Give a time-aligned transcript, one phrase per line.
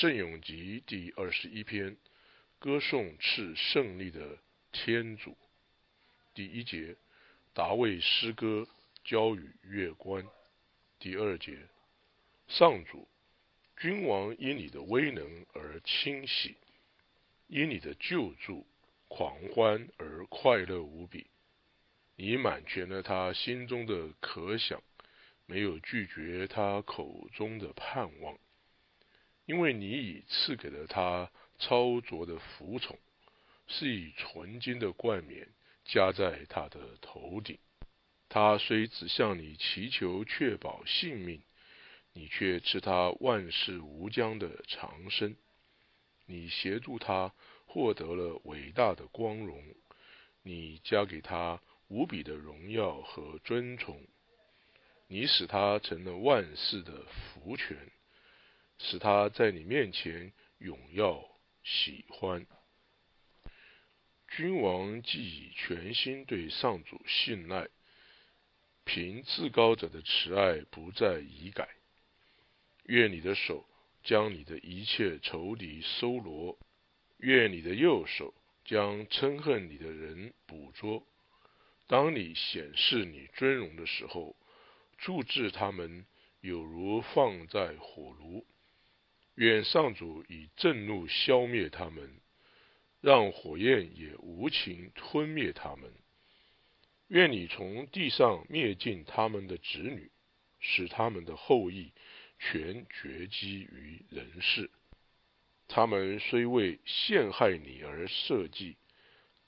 [0.00, 1.96] 圣咏集第二十一篇，
[2.60, 4.38] 歌颂赐胜利的
[4.70, 5.36] 天主。
[6.34, 6.94] 第一节，
[7.52, 8.68] 达卫诗歌
[9.02, 10.24] 交与月官。
[11.00, 11.58] 第二节，
[12.46, 13.08] 上主，
[13.76, 16.56] 君王因你的威能而欣喜，
[17.48, 18.64] 因你的救助
[19.08, 21.26] 狂欢而快乐无比。
[22.14, 24.80] 你满全了他心中的可想，
[25.46, 28.38] 没有拒绝他口中的盼望。
[29.48, 32.98] 因为你已赐给了他超卓的服从，
[33.66, 35.48] 是以纯金的冠冕
[35.86, 37.58] 加在他的头顶。
[38.28, 41.40] 他虽只向你祈求确保性命，
[42.12, 45.34] 你却赐他万事无疆的长生。
[46.26, 47.32] 你协助他
[47.64, 49.64] 获得了伟大的光荣，
[50.42, 51.58] 你加给他
[51.88, 53.98] 无比的荣耀和尊崇。
[55.06, 57.78] 你使他成了万世的福权。
[58.78, 61.24] 使他在你面前荣耀
[61.62, 62.46] 喜欢。
[64.28, 67.68] 君王既以全心对上主信赖，
[68.84, 71.68] 凭至高者的慈爱不再移改。
[72.84, 73.66] 愿你的手
[74.04, 76.58] 将你的一切仇敌收罗，
[77.18, 78.32] 愿你的右手
[78.64, 81.06] 将憎恨你的人捕捉。
[81.86, 84.36] 当你显示你尊荣的时候，
[84.98, 86.06] 注置他们
[86.40, 88.46] 有如放在火炉。
[89.38, 92.10] 愿上主以震怒消灭他们，
[93.00, 95.92] 让火焰也无情吞灭他们。
[97.06, 100.10] 愿你从地上灭尽他们的子女，
[100.58, 101.92] 使他们的后裔
[102.40, 104.72] 全绝迹于人世。
[105.68, 108.76] 他们虽为陷害你而设计、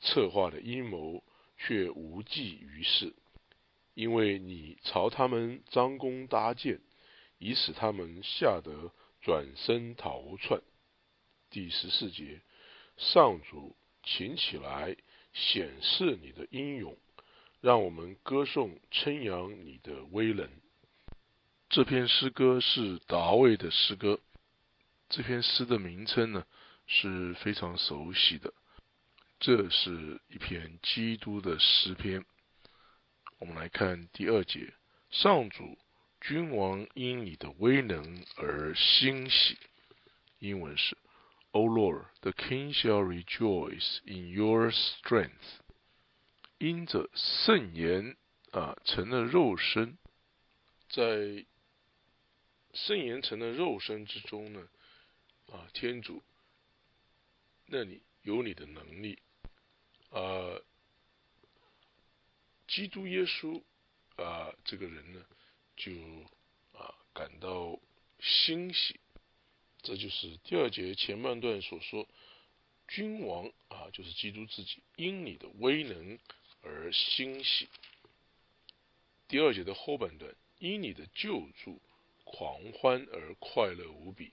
[0.01, 1.25] 策划的阴谋，
[1.59, 3.13] 却无济于事，
[3.95, 6.79] 因为你朝他们张弓搭箭，
[7.39, 8.93] 以使他们吓得。
[9.21, 10.63] 转身逃窜。
[11.51, 12.41] 第十四节，
[12.97, 14.97] 上主，请起来，
[15.33, 16.97] 显示你的英勇，
[17.61, 20.49] 让我们歌颂称扬你的威能。
[21.69, 24.21] 这篇诗歌是达卫的诗歌。
[25.09, 26.47] 这篇诗的名称呢
[26.87, 28.55] 是非常熟悉的，
[29.41, 32.25] 这是一篇基督的诗篇。
[33.39, 34.73] 我们来看第二节，
[35.11, 35.77] 上主。
[36.21, 39.59] 君王因你的威能而欣喜。
[40.39, 40.97] 英文是
[41.53, 45.61] ：O Lord, the King shall rejoice in your strength。
[46.59, 48.17] 因着圣言
[48.53, 49.97] 啊成了肉身，
[50.91, 51.47] 在
[52.75, 54.69] 圣言成了肉身之中呢
[55.47, 56.23] 啊天主
[57.67, 59.19] 那里有你的能力
[60.11, 60.61] 啊
[62.69, 63.63] 基督耶稣
[64.17, 65.25] 啊这个人呢。
[65.83, 65.91] 就
[66.79, 67.81] 啊感到
[68.21, 69.01] 欣喜，
[69.81, 72.07] 这就是第二节前半段所说，
[72.87, 76.19] 君王啊就是基督自己因你的威能
[76.63, 77.67] 而欣喜。
[79.27, 81.81] 第二节的后半段因你的救助
[82.25, 84.33] 狂欢而快乐无比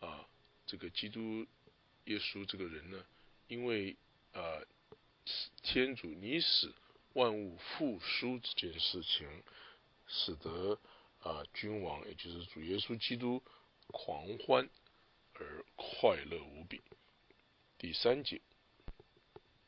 [0.00, 0.28] 啊，
[0.66, 1.46] 这个基督
[2.04, 3.02] 耶稣这个人呢，
[3.48, 3.96] 因为
[4.34, 4.60] 啊
[5.62, 6.70] 天主你使
[7.14, 9.26] 万物复苏这件事情。
[10.12, 10.78] 使得
[11.20, 13.42] 啊，君王也就是主耶稣基督
[13.86, 14.68] 狂欢
[15.34, 16.82] 而快乐无比。
[17.78, 18.40] 第三节，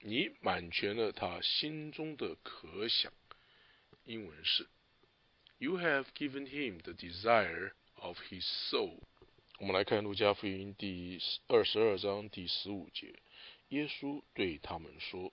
[0.01, 3.13] 你满全了他心中的可想。
[4.05, 4.67] 英文是
[5.59, 8.99] ，You have given him the desire of his soul。
[9.61, 13.15] 我们来看路加福音第二十二章第十五节，
[13.69, 15.33] 耶稣对他们说：“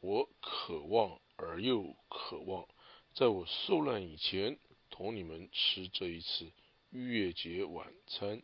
[0.00, 2.68] 我渴望而又渴望。”
[3.14, 4.58] 在我受难以前，
[4.90, 6.50] 同你们吃这一次
[6.90, 8.42] 逾越节晚餐。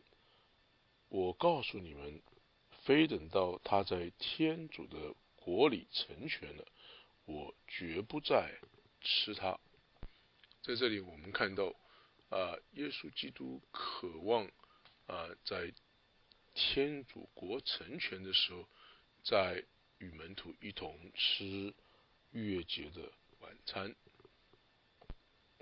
[1.09, 2.21] 我告诉你们，
[2.85, 6.65] 非等到他在天主的国里成全了，
[7.25, 8.61] 我绝不再
[9.01, 9.59] 吃它。
[10.61, 11.75] 在这里，我们看到
[12.29, 14.49] 啊，耶稣基督渴望
[15.05, 15.73] 啊，在
[16.53, 18.65] 天主国成全的时候，
[19.21, 19.65] 在
[19.97, 21.73] 与门徒一同吃
[22.31, 23.93] 逾越节的晚餐。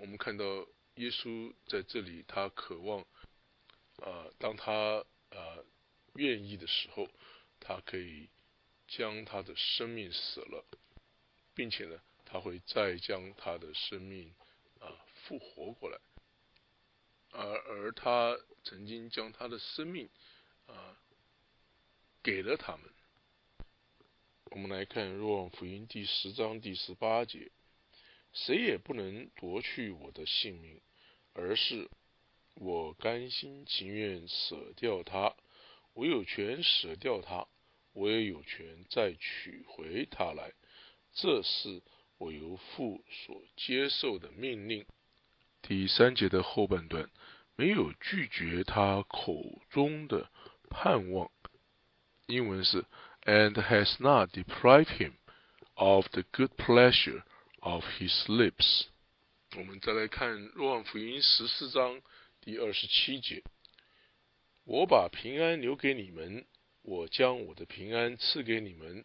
[0.00, 0.44] 我们看到
[0.94, 3.02] 耶稣在这里，他渴望，
[3.98, 5.58] 啊，当他啊
[6.14, 7.06] 愿意的时候，
[7.60, 8.30] 他可以
[8.88, 10.64] 将他的生命死了，
[11.54, 14.34] 并且呢，他会再将他的生命
[14.78, 15.98] 啊复活过来，
[17.32, 20.08] 而而他曾经将他的生命
[20.66, 20.96] 啊
[22.22, 22.90] 给了他们。
[24.44, 27.52] 我们来看《若望福音》第十章第十八节。
[28.32, 30.80] 谁也不能夺去我的性命，
[31.32, 31.90] 而是
[32.54, 35.34] 我甘心情愿舍掉它，
[35.94, 37.46] 我有权舍掉他，
[37.92, 40.52] 我也有权再取回他来。
[41.12, 41.82] 这是
[42.18, 44.86] 我由父所接受的命令。
[45.62, 47.10] 第三节的后半段
[47.56, 50.30] 没有拒绝他口中的
[50.70, 51.30] 盼望，
[52.26, 52.84] 英文是
[53.24, 55.14] and has not deprived him
[55.74, 57.22] of the good pleasure
[57.60, 58.86] of his lips。
[59.56, 62.00] 我们再来看《若望福音》十四章
[62.40, 63.42] 第二十七节
[64.64, 66.46] ：“我把平安留给你们，
[66.82, 69.04] 我将我的平安赐给你们。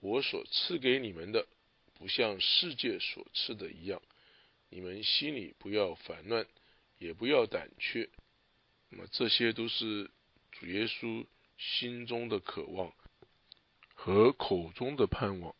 [0.00, 1.46] 我所赐给你们的，
[1.94, 4.00] 不像世界所赐的一样。
[4.68, 6.46] 你们心里不要烦乱，
[6.98, 8.08] 也不要胆怯。”
[8.90, 10.10] 那么这些都是
[10.52, 11.26] 主耶稣
[11.58, 12.92] 心中的渴望
[13.94, 15.54] 和口中的盼望。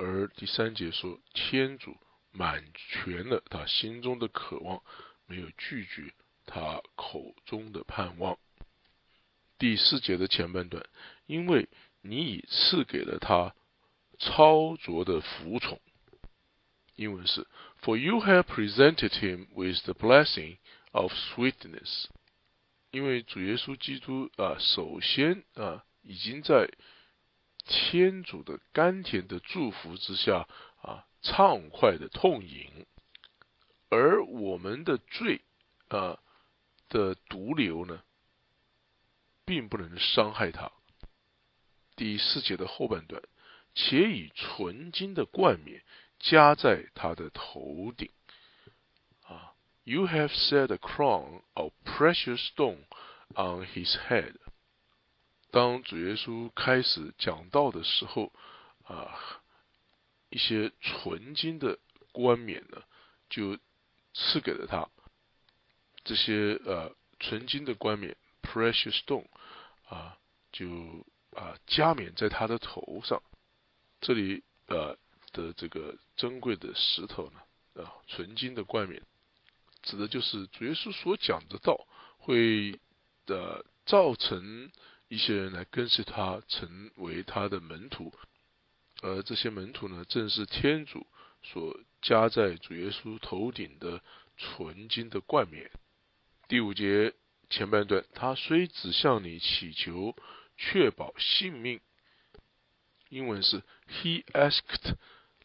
[0.00, 1.96] 而第三节说，天主。
[2.32, 4.84] 满全了他心中的渴望，
[5.26, 6.14] 没有拒绝
[6.46, 8.38] 他口中的盼望。
[9.58, 10.86] 第四节的前半段，
[11.26, 11.68] 因为
[12.02, 13.56] 你已赐给了他
[14.20, 15.80] 超卓的服从。
[16.94, 17.48] 英文是
[17.82, 20.58] ，For you have presented him with the blessing
[20.92, 22.04] of sweetness。
[22.92, 26.70] 因为主耶稣基督啊，首先啊，已经在
[27.70, 30.46] 天主的甘甜的祝福之下
[30.82, 31.06] 啊。
[31.22, 32.86] 畅快的痛饮，
[33.90, 35.42] 而我们的罪
[35.88, 36.18] 啊
[36.88, 38.02] 的毒瘤呢，
[39.44, 40.72] 并不能伤害他。
[41.94, 43.22] 第四节的后半段，
[43.74, 45.82] 且以纯金的冠冕
[46.18, 48.10] 加在他的头顶。
[49.20, 49.52] 啊
[49.84, 52.84] ，You have set a crown of precious stone
[53.34, 54.36] on his head。
[55.50, 58.32] 当主耶稣开始讲道的时候，
[58.84, 59.18] 啊。
[60.32, 61.76] 一些纯金的
[62.12, 62.80] 冠冕呢，
[63.28, 63.58] 就
[64.14, 64.88] 赐给了他。
[66.04, 69.26] 这些呃纯金的冠冕 （precious stone）
[69.88, 70.16] 啊，
[70.52, 73.20] 就啊加冕在他的头上。
[74.00, 74.96] 这里呃
[75.32, 79.02] 的这个珍贵的石头呢，啊纯金的冠冕，
[79.82, 81.88] 指的就是主耶稣所讲的道
[82.18, 82.78] 会
[83.26, 84.70] 的造成
[85.10, 88.14] 一些人来跟随他，成为他的门徒。
[89.02, 91.04] 而这些门徒呢，正是天主
[91.42, 94.04] 所加在主耶稣头顶的
[94.36, 95.68] 纯金的冠冕。
[96.46, 97.12] 第五节
[97.48, 100.14] 前半段，他虽只向你祈求，
[100.56, 101.80] 确保性命。
[103.08, 104.94] 英文是 He asked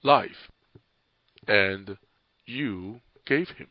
[0.04, 0.46] life,
[1.48, 1.98] and
[2.44, 3.70] you gave him。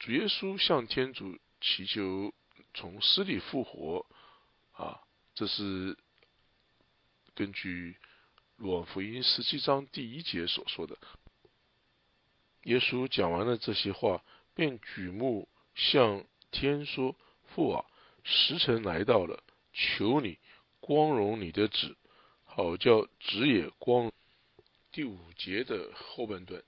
[0.00, 2.34] 主耶稣向天主祈求
[2.74, 4.06] 从死里复活，
[4.72, 5.00] 啊，
[5.34, 5.96] 这是。
[7.34, 7.92] 根据
[8.56, 10.98] 《罗福音》十七章第一节所说的，
[12.64, 14.24] 耶稣讲完了这些话，
[14.56, 17.14] 便举目向天说
[17.54, 17.84] ：“父啊，
[18.24, 20.40] 时辰来到了，求你
[20.80, 21.96] 光荣你的子，
[22.42, 24.12] 好叫子也光。”
[24.90, 26.64] 第五节的后半段，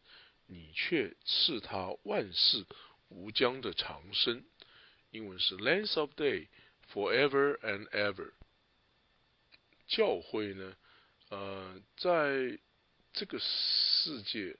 [0.46, 2.64] 你却赐他万事
[3.08, 4.44] 无疆的长生。
[5.10, 6.48] 英文是 “length of day
[6.92, 8.32] forever and ever”。
[9.86, 10.76] 教会呢，
[11.30, 12.58] 呃，在
[13.12, 14.56] 这个世界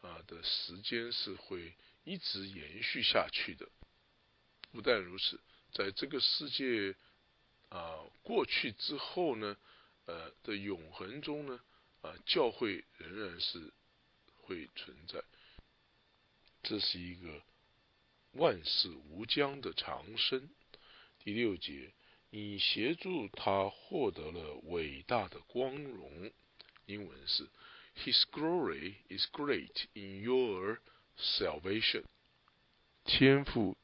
[0.00, 1.74] 啊的时间是会
[2.04, 3.68] 一直延续下去的。
[4.72, 5.38] 不但如此，
[5.72, 6.94] 在这个世界
[7.68, 9.56] 啊过去之后呢，
[10.06, 11.60] 呃的永恒中呢，
[12.00, 13.70] 啊教会仍然是
[14.38, 15.22] 会存在。
[16.62, 17.42] 这是一个
[18.32, 20.48] 万事无疆的长生。
[21.18, 21.92] 第六节。
[22.32, 26.30] 你协助他获得了伟大的光荣。
[26.86, 27.48] 英文是
[27.96, 30.78] ，His glory is great in your
[31.18, 32.04] salvation。
[33.04, 33.76] 天赋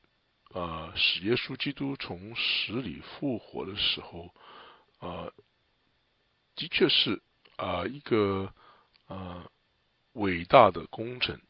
[0.52, 4.32] 啊，使耶稣基督从死里复活的时候
[4.98, 5.32] 啊，
[6.54, 7.20] 的确是
[7.56, 8.54] 啊一个
[9.08, 9.50] 啊
[10.12, 11.40] 伟大的工程。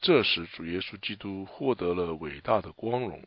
[0.00, 3.26] 这时主耶稣基督获得了伟大的光荣。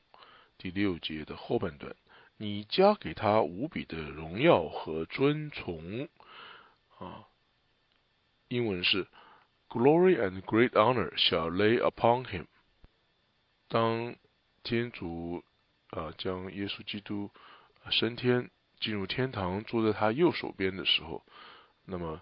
[0.58, 1.96] 第六节的后半段。
[2.38, 6.10] 你加给他无比的荣耀和尊崇
[6.98, 7.28] 啊！
[8.48, 9.08] 英文是
[9.70, 12.48] “Glory and great honor shall lay upon him”。
[13.70, 14.16] 当
[14.64, 15.44] 天主
[15.92, 17.30] 啊将耶稣基督
[17.92, 18.50] 升天
[18.80, 21.24] 进入天堂，坐在他右手边的时候，
[21.86, 22.22] 那么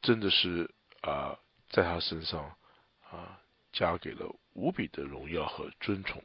[0.00, 1.38] 真的是啊
[1.68, 2.56] 在他身上
[3.12, 3.38] 啊
[3.72, 6.24] 加给了无比的荣耀和尊崇。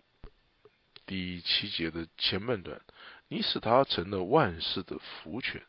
[1.05, 2.81] 第七节的前半段，
[3.27, 5.61] 你使他成了万世的福泉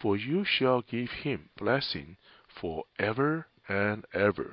[0.00, 2.16] ，For you shall give him blessing
[2.54, 4.52] for ever and ever。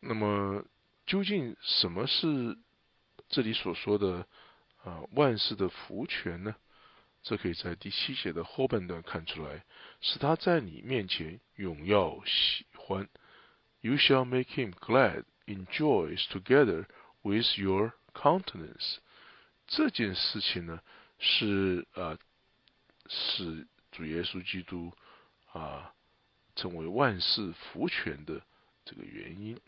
[0.00, 0.64] 那么，
[1.06, 2.58] 究竟什么是
[3.28, 4.26] 这里所说的
[4.82, 6.56] 啊万事的福泉呢？
[7.22, 9.64] 这可以在第七节的后半段看出来，
[10.00, 13.08] 使他在你面前永耀喜欢。
[13.80, 16.86] You shall make him glad in joys together
[17.22, 18.98] with your countenance。
[19.66, 20.80] 这件事情呢，
[21.18, 22.18] 是啊，
[23.08, 24.92] 使主耶稣基督
[25.52, 25.94] 啊
[26.54, 28.42] 成为万事福全的
[28.84, 29.58] 这个原因。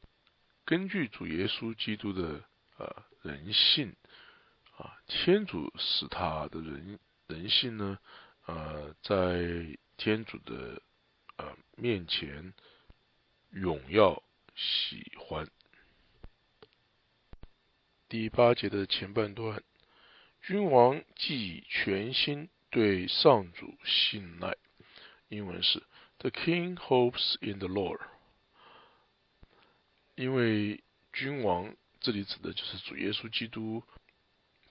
[0.65, 2.43] 根据主耶稣基督的
[2.77, 3.95] 啊人性
[4.77, 6.99] 啊，天主使他的人。
[7.29, 7.99] 人性呢，
[8.45, 10.83] 呃，在天主的
[11.37, 12.53] 呃面前，
[13.53, 14.23] 荣耀
[14.57, 15.47] 喜欢。
[18.09, 19.63] 第八节的前半段，
[20.41, 24.57] 君王既全心对上主信赖，
[25.29, 25.83] 英文是
[26.17, 28.01] The king hopes in the Lord。
[30.15, 30.83] 因为
[31.13, 33.85] 君王这里指的就是主耶稣基督，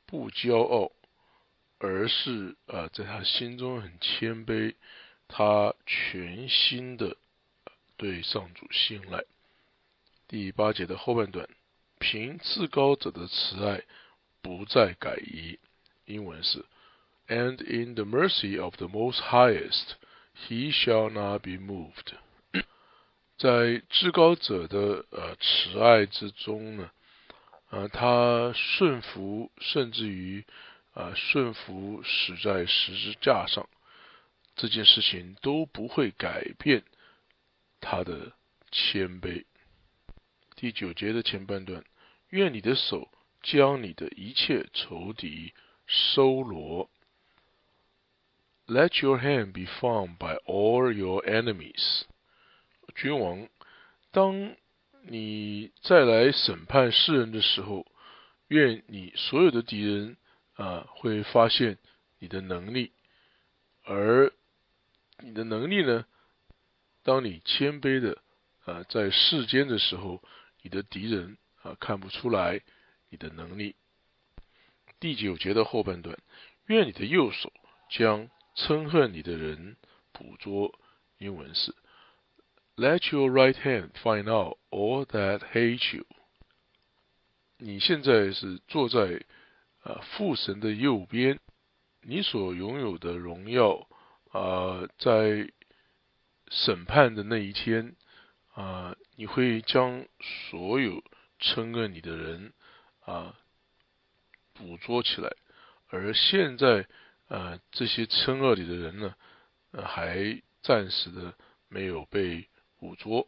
[0.07, 0.91] 不骄傲。
[1.77, 4.75] 而是啊，在他心中很谦卑，
[5.27, 7.17] 他全心的
[8.01, 9.23] 对上主信赖。
[10.27, 11.47] 第八节的后半段，
[11.99, 13.83] 凭至高者的慈爱
[14.41, 15.59] 不再改移。
[16.05, 16.65] 英文是
[17.27, 19.97] ，And in the mercy of the Most Highest,
[20.47, 22.15] he shall not be moved。
[23.37, 26.89] 在至高者的呃慈爱之中呢，
[27.69, 30.43] 啊，他顺服，甚至于。
[30.93, 33.69] 啊，顺服死在十字架上，
[34.57, 36.83] 这件事情都不会改变
[37.81, 38.31] 他的
[38.71, 39.43] 谦卑。
[40.55, 41.83] 第九节的前半段，
[42.29, 43.09] 愿你的手
[43.41, 45.53] 将你的一切仇敌
[45.85, 46.89] 收罗。
[48.67, 52.03] Let your hand be found by all your enemies。
[52.95, 53.49] 君王，
[54.11, 54.55] 当
[55.01, 57.85] 你再来审判世人的时候，
[58.47, 60.15] 愿你所有的敌人。
[60.55, 61.79] 啊，会发现
[62.19, 62.91] 你的能力，
[63.83, 64.31] 而
[65.17, 66.05] 你的能力呢？
[67.03, 68.17] 当你谦卑的
[68.65, 70.21] 啊，在世间的时候，
[70.61, 72.61] 你的敌人啊看不出来
[73.09, 73.75] 你的能力。
[74.99, 76.17] 第九节的后半段，
[76.67, 77.51] 愿你的右手
[77.89, 79.77] 将憎恨你的人
[80.11, 80.79] 捕捉。
[81.17, 81.75] 英文是
[82.75, 86.05] ：Let your right hand find out all that hate you。
[87.57, 89.23] 你现在是坐在。
[89.83, 91.39] 啊，父神的右边，
[92.03, 93.87] 你所拥有的荣耀
[94.29, 95.51] 啊，在
[96.51, 97.95] 审判的那一天
[98.53, 101.03] 啊，你会将所有
[101.39, 102.53] 称恶你的人
[102.99, 103.35] 啊
[104.53, 105.33] 捕捉起来，
[105.87, 106.85] 而现在
[107.27, 109.15] 啊，这些称恶你的人呢，
[109.71, 111.33] 还暂时的
[111.67, 113.27] 没有被捕捉。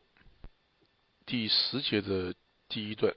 [1.26, 2.36] 第十节的
[2.68, 3.16] 第一段，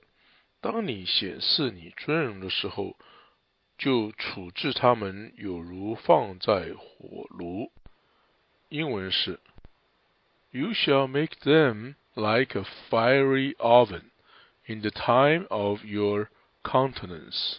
[0.61, 2.97] 当你显示你尊荣的时候。
[3.79, 7.71] 就处置他们，有如放在火炉。
[8.71, 9.39] 英文是
[10.57, 14.11] ：You shall make them like a fiery oven
[14.65, 16.31] in the time of your
[16.63, 17.59] countenance。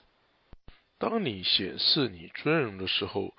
[0.97, 3.35] 当你显示你尊荣的时候，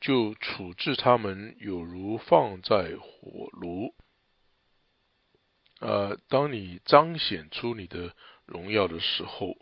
[0.00, 3.94] 就处置他们，有如放在火炉。
[5.78, 9.56] 呃，当你彰显出你的荣耀的时候，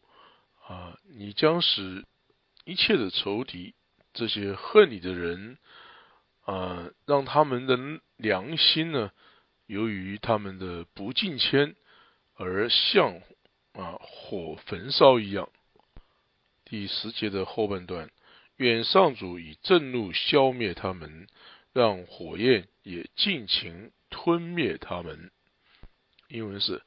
[0.66, 2.06] 啊，你将使
[2.64, 3.74] 一切的仇敌，
[4.14, 5.58] 这些恨你的人，
[6.50, 7.78] 啊，让他们的
[8.16, 9.12] 良心呢，
[9.66, 11.76] 由于他们的不敬谦，
[12.34, 13.20] 而像
[13.74, 15.48] 啊火焚烧一样。
[16.64, 18.10] 第十节的后半段，
[18.56, 21.28] 愿上主以震怒消灭他们，
[21.72, 25.30] 让火焰也尽情吞灭他们。
[26.26, 26.82] 英文是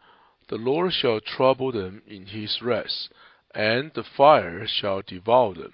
[0.48, 3.08] ：The Lord shall trouble them in His wrath。
[3.54, 5.72] And the fire shall devour them。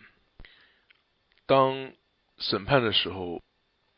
[1.46, 1.94] 当
[2.38, 3.42] 审判的时候，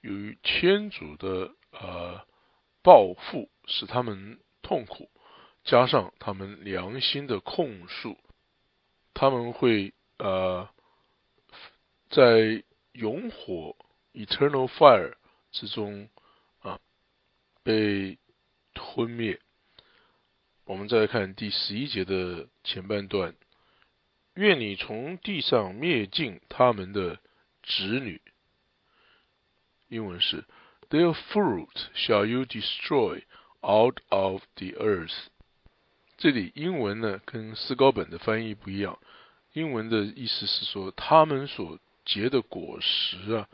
[0.02, 2.26] 由于天主的呃
[2.84, 5.10] 报复使他们痛苦，
[5.64, 8.18] 加上他们良心的控诉，
[9.14, 10.70] 他们会呃
[12.10, 13.76] 在永火
[14.14, 15.14] （eternal fire）
[15.52, 16.10] 之中
[16.60, 16.80] 啊
[17.64, 18.18] 被
[18.74, 19.40] 吞灭。
[20.66, 23.36] 我们再来看第十一节的前半段。
[24.34, 27.20] 愿你从地上灭尽他们的
[27.64, 28.22] 子女。
[29.92, 30.46] 英文是
[30.90, 33.24] Their fruit shall you destroy
[33.62, 35.14] out of the earth。
[36.18, 38.98] 这里英文呢跟斯高本的翻译不一样，
[39.54, 43.50] 英文的意思是说他们所结的果实啊，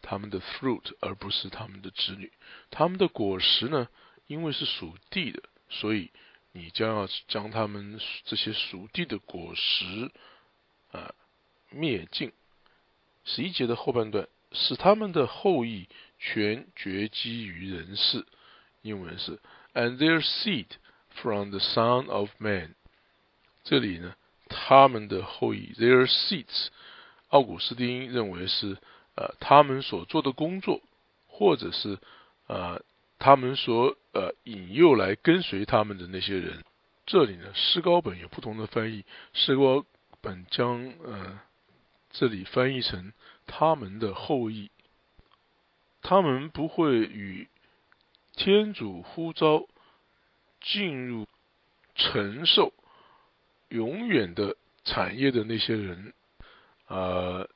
[0.00, 2.32] 他们的 fruit，而不是他们的子女。
[2.70, 3.88] 他们的果实呢，
[4.28, 6.10] 因为是属地的，所以。
[6.56, 10.12] 你将要将他们这些属地的果实
[10.92, 11.12] 啊
[11.68, 12.32] 灭尽。
[13.24, 18.24] 十一节的后半段，使他们的后裔全绝迹于人世。
[18.80, 19.38] 英文是
[19.74, 20.66] And their seed
[21.10, 22.74] from the Son of Man。
[23.64, 24.14] 这里呢，
[24.48, 26.68] 他们的后裔 their seeds，
[27.28, 28.78] 奥古斯丁认为是
[29.16, 30.80] 呃他们所做的工作，
[31.26, 31.98] 或者是
[32.46, 32.82] 呃
[33.18, 36.62] 他们所呃引诱来跟随他们的那些人。
[37.06, 39.84] 这里呢，诗高本有不同的翻译，诗高
[40.20, 41.40] 本将呃
[42.10, 43.12] 这里翻译成
[43.46, 44.70] 他们的后裔，
[46.02, 47.48] 他们不会与
[48.34, 49.68] 天主呼召
[50.60, 51.26] 进入
[51.94, 52.72] 承受
[53.68, 56.12] 永远的产业的那些人
[56.86, 57.46] 啊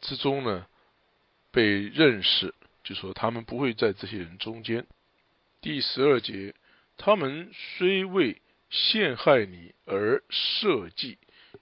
[0.00, 0.66] 之中呢
[1.50, 4.86] 被认识，就说他们不会在这些人中间。
[5.60, 6.54] 第十二节，
[6.96, 11.18] 他们虽为陷害你而设计，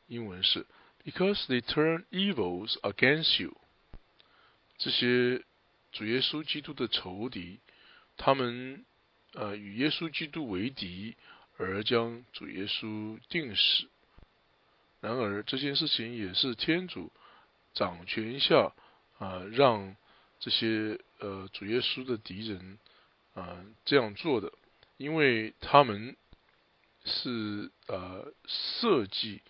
[0.06, 0.64] 英文是
[1.04, 3.56] because they turn evils against you。
[4.80, 5.44] 这些
[5.92, 7.60] 主耶稣基督的仇敌，
[8.16, 8.84] 他们
[9.34, 11.14] 呃与耶稣基督为敌，
[11.56, 13.88] 而将主耶稣定死。
[15.00, 17.12] 然而这件事情也是天主
[17.74, 18.72] 掌权下
[19.18, 19.94] 啊，让
[20.40, 22.78] 这些呃主耶稣的敌人
[23.34, 24.52] 啊这样做的，
[24.96, 26.16] 因为他们。
[27.02, 29.40] 是呃设计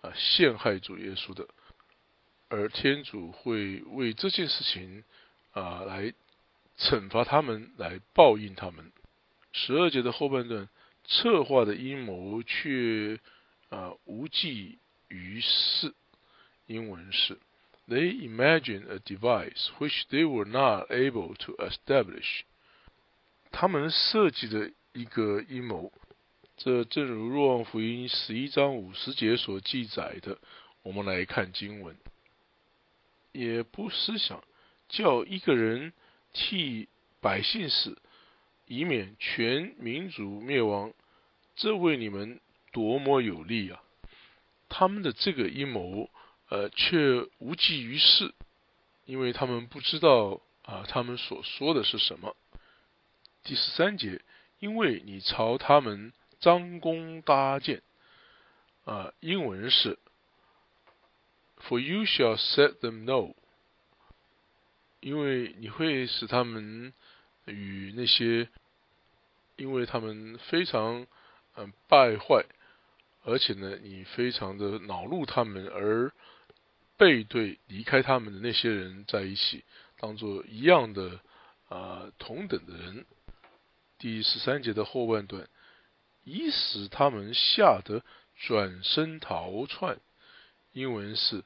[0.00, 1.46] 啊陷害主耶稣的，
[2.54, 5.02] 而天主会为这件事情
[5.52, 6.12] 啊来
[6.78, 8.92] 惩罚他们，来报应他们。
[9.52, 10.68] 十二节的后半段
[11.04, 13.18] 策划的阴谋却
[13.70, 15.94] 啊无济于事。
[16.66, 17.38] 英文是
[17.88, 22.42] ：They imagine a device which they were not able to establish。
[23.50, 25.92] 他们设计的一个阴谋。
[26.56, 30.38] 这正如《若望福音》十一章五十节所记载的，
[30.82, 31.96] 我们来看经文，
[33.34, 34.42] 也不思想
[34.88, 35.92] 叫一个人
[36.32, 36.88] 替
[37.20, 37.98] 百姓死，
[38.66, 40.94] 以免全民族灭亡，
[41.54, 42.40] 这为你们
[42.72, 43.82] 多么有利啊！
[44.70, 46.08] 他们的这个阴谋，
[46.48, 48.32] 呃，却无济于事，
[49.04, 52.34] 因为他们不知道啊，他们所说的是什么。
[53.42, 54.22] 第十三节，
[54.60, 56.14] 因为你朝他们。
[56.40, 57.80] 张弓搭箭，
[58.84, 59.98] 啊，英文是
[61.68, 63.34] “For you shall set them know”，
[65.00, 66.92] 因为你会使他们
[67.46, 68.48] 与那些，
[69.56, 71.06] 因为他们非常
[71.56, 72.44] 嗯败坏，
[73.24, 76.12] 而且呢，你非常的恼怒他们而
[76.96, 79.64] 背对离开他们的那些人在一起，
[79.98, 81.20] 当做一样的
[81.68, 83.06] 啊同等的人。
[83.98, 85.48] 第十三节的后半段。
[86.26, 88.02] 以使他们吓得
[88.34, 89.98] 转身逃窜。
[90.72, 91.44] 英文是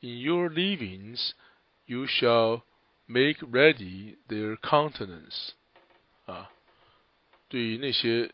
[0.00, 1.32] ：In your livings
[1.86, 2.62] you shall
[3.06, 5.50] make ready their countenance。
[6.26, 6.50] 啊，
[7.48, 8.32] 对于那些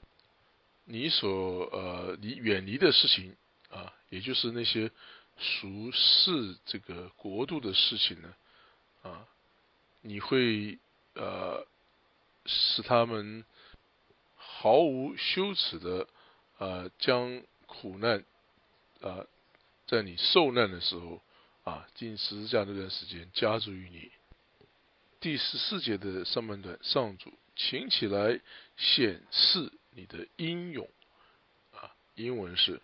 [0.85, 3.37] 你所呃离远离的事情
[3.71, 4.91] 啊，也就是那些
[5.37, 8.35] 俗世这个国度的事情呢，
[9.03, 9.27] 啊，
[10.03, 10.79] 你会
[11.15, 11.67] 呃
[12.47, 13.45] 使他们。
[14.59, 16.09] 毫无羞耻的，
[16.59, 18.25] 呃，将苦难，
[19.03, 19.27] 啊，
[19.87, 21.21] 在你受难的时候，
[21.67, 24.13] 啊，进十字架那段时间加诸于你。
[25.19, 28.41] 第十四节的上半段，上主，请起来
[28.77, 30.89] 显示你的英勇，
[31.73, 32.81] 啊，英文是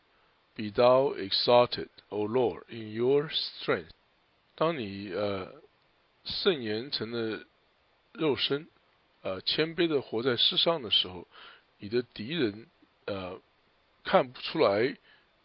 [0.56, 3.90] ，Be thou exalted, O Lord, in your strength。
[4.56, 5.62] 当你呃
[6.24, 7.46] 圣言成了
[8.10, 8.66] 肉身，
[9.22, 11.28] 呃，谦卑的活在世上的时候。
[11.78, 12.68] 你的敌人，
[13.06, 13.40] 呃，
[14.04, 14.96] 看不出来，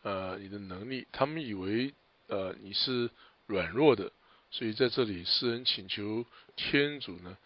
[0.03, 1.95] 呃，你的能力，他们以为，
[2.27, 3.09] 呃，你是
[3.47, 4.11] 软弱的，
[4.51, 7.37] 所以在这里，诗人请求天主呢，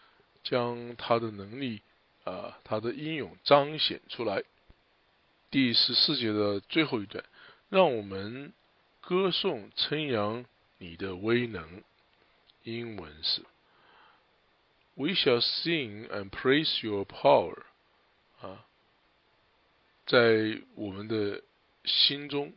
[0.44, 1.82] 将他的能力，
[2.26, 4.44] 啊，他的英勇彰显出来。
[5.50, 7.24] 第十四节的最后一段，
[7.70, 8.54] 让我们
[9.00, 10.46] 歌颂称扬
[10.78, 11.84] 你的威能。
[12.64, 13.42] 英文是
[14.96, 17.64] ：We shall sing and praise your power。
[18.42, 18.66] 啊。
[20.08, 21.42] 在我们的
[21.86, 22.54] 心中，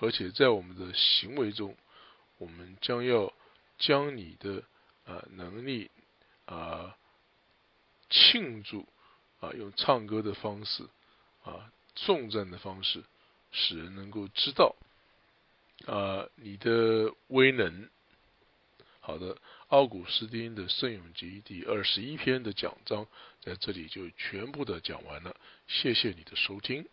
[0.00, 1.76] 而且在我们的行为中，
[2.38, 3.32] 我们将要
[3.78, 4.62] 将你的
[5.04, 5.90] 啊能力
[6.46, 6.96] 啊
[8.10, 8.86] 庆祝
[9.40, 10.84] 啊，用唱歌的方式
[11.44, 13.04] 啊颂赞的方式，
[13.52, 14.74] 使人能够知道
[15.86, 17.88] 啊你的威能。
[19.00, 19.36] 好的，
[19.68, 23.06] 奥古斯丁的《圣咏集》第二十一篇的讲章
[23.42, 25.36] 在这里就全部的讲完了。
[25.68, 26.88] 谢谢你的收听。